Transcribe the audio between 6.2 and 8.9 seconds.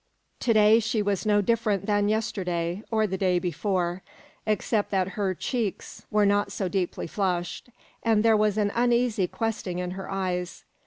not so deeply flushed, and there was an